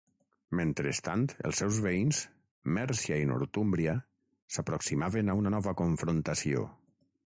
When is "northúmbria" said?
3.33-3.95